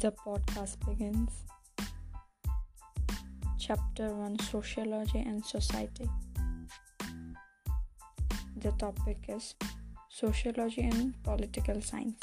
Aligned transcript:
The 0.00 0.12
podcast 0.12 0.80
begins. 0.88 1.44
Chapter 3.58 4.14
1 4.14 4.38
Sociology 4.38 5.18
and 5.18 5.44
Society. 5.44 6.08
The 8.56 8.72
topic 8.78 9.18
is 9.28 9.56
Sociology 10.08 10.80
and 10.80 11.12
Political 11.22 11.82
Science. 11.82 12.18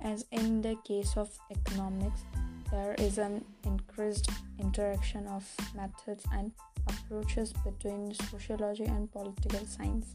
As 0.00 0.24
in 0.32 0.60
the 0.60 0.74
case 0.82 1.16
of 1.16 1.30
economics, 1.52 2.24
there 2.72 2.94
is 2.98 3.18
an 3.18 3.44
increased 3.62 4.28
interaction 4.58 5.28
of 5.28 5.48
methods 5.76 6.24
and 6.32 6.50
approaches 6.88 7.52
between 7.64 8.12
sociology 8.12 8.86
and 8.86 9.08
political 9.12 9.64
science. 9.66 10.06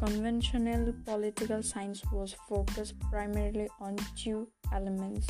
Conventional 0.00 0.94
political 1.04 1.62
science 1.62 2.02
was 2.10 2.34
focused 2.48 2.94
primarily 3.10 3.68
on 3.80 3.96
two 4.16 4.48
elements 4.72 5.26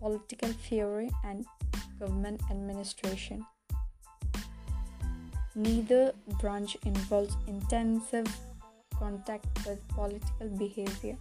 political 0.00 0.48
theory 0.68 1.10
and 1.22 1.44
government 2.00 2.40
administration. 2.50 3.44
Neither 5.54 6.14
branch 6.40 6.78
involves 6.86 7.36
intensive 7.46 8.26
contact 8.98 9.46
with 9.66 9.86
political 9.88 10.48
behavior. 10.56 11.18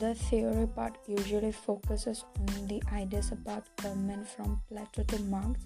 The 0.00 0.16
theory 0.16 0.66
part 0.66 0.98
usually 1.06 1.52
focuses 1.52 2.24
on 2.36 2.66
the 2.66 2.82
ideas 2.92 3.30
about 3.30 3.64
government 3.76 4.26
from 4.26 4.60
Plato 4.68 5.04
to 5.04 5.22
Marx, 5.22 5.60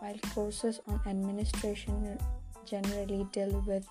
while 0.00 0.18
courses 0.34 0.80
on 0.88 1.00
administration 1.06 2.18
generally 2.64 3.24
deal 3.32 3.62
with 3.66 3.86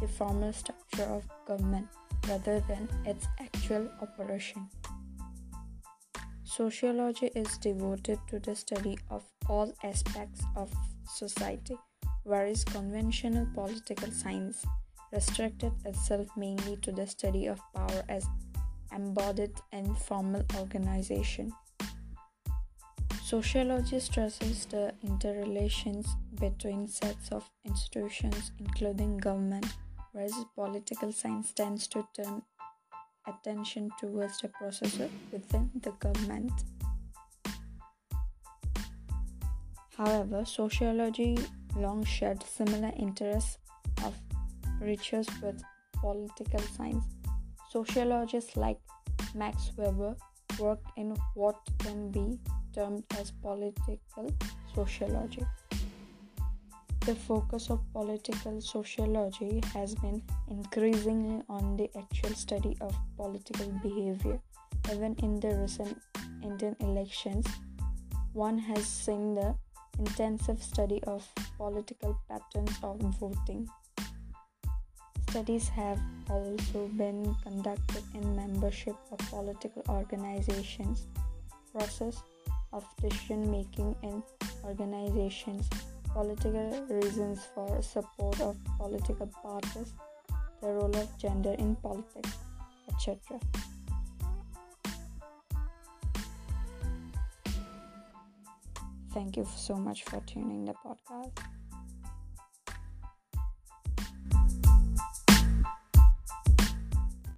the 0.00 0.08
formal 0.08 0.52
structure 0.52 1.04
of 1.04 1.28
government 1.46 1.88
rather 2.28 2.60
than 2.68 2.88
its 3.04 3.26
actual 3.40 3.88
operation. 4.00 4.68
Sociology 6.44 7.30
is 7.34 7.58
devoted 7.58 8.18
to 8.28 8.38
the 8.38 8.54
study 8.54 8.98
of 9.10 9.24
all 9.48 9.74
aspects 9.84 10.42
of 10.56 10.72
society, 11.06 11.76
whereas 12.24 12.64
conventional 12.64 13.46
political 13.54 14.10
science 14.10 14.64
restricted 15.12 15.72
itself 15.84 16.26
mainly 16.36 16.76
to 16.78 16.92
the 16.92 17.06
study 17.06 17.46
of 17.46 17.60
power 17.74 18.02
as 18.08 18.26
embodied 18.94 19.52
in 19.72 19.94
formal 19.94 20.44
organization. 20.56 21.52
Sociology 23.22 23.98
stresses 23.98 24.66
the 24.66 24.94
interrelations 25.02 26.06
between 26.40 26.86
sets 26.86 27.32
of 27.32 27.50
institutions, 27.64 28.52
including 28.60 29.18
government, 29.18 29.66
whereas 30.16 30.32
political 30.54 31.12
science 31.12 31.52
tends 31.52 31.86
to 31.86 32.02
turn 32.16 32.40
attention 33.28 33.90
towards 34.00 34.38
the 34.38 34.48
processes 34.48 35.10
within 35.30 35.70
the 35.82 35.90
government. 36.04 36.52
However, 39.98 40.44
sociology 40.46 41.36
long 41.76 42.02
shared 42.04 42.42
similar 42.42 42.92
interests 42.98 43.58
of 44.04 44.14
research 44.80 45.28
with 45.42 45.62
political 46.00 46.60
science. 46.60 47.04
Sociologists 47.70 48.56
like 48.56 48.78
Max 49.34 49.70
Weber 49.76 50.16
worked 50.58 50.88
in 50.96 51.14
what 51.34 51.56
can 51.80 52.10
be 52.10 52.38
termed 52.74 53.04
as 53.18 53.32
political 53.32 54.30
sociology. 54.74 55.44
The 57.06 57.14
focus 57.14 57.70
of 57.70 57.80
political 57.92 58.60
sociology 58.60 59.62
has 59.72 59.94
been 59.94 60.20
increasingly 60.50 61.40
on 61.48 61.76
the 61.76 61.88
actual 61.96 62.34
study 62.34 62.76
of 62.80 62.96
political 63.16 63.70
behavior. 63.80 64.40
Even 64.92 65.14
in 65.22 65.38
the 65.38 65.54
recent 65.54 66.02
Indian 66.42 66.74
elections, 66.80 67.46
one 68.32 68.58
has 68.58 68.84
seen 68.84 69.36
the 69.36 69.54
intensive 70.00 70.60
study 70.60 71.00
of 71.06 71.24
political 71.56 72.18
patterns 72.28 72.76
of 72.82 72.98
voting. 73.20 73.68
Studies 75.30 75.68
have 75.68 76.00
also 76.28 76.88
been 76.96 77.36
conducted 77.44 78.02
in 78.14 78.34
membership 78.34 78.96
of 79.12 79.18
political 79.30 79.84
organizations, 79.88 81.06
process 81.70 82.20
of 82.72 82.84
decision 83.00 83.48
making 83.48 83.94
in 84.02 84.24
organizations, 84.64 85.70
political 86.16 86.86
reasons 86.88 87.46
for 87.54 87.82
support 87.82 88.40
of 88.40 88.56
political 88.78 89.26
parties, 89.42 89.92
the 90.62 90.66
role 90.66 90.96
of 90.96 91.18
gender 91.18 91.54
in 91.58 91.76
politics, 91.76 92.38
etc. 92.88 93.38
Thank 99.12 99.36
you 99.36 99.46
so 99.54 99.76
much 99.76 100.04
for 100.04 100.20
tuning 100.20 100.64
the 100.64 100.72
podcast. 100.72 101.55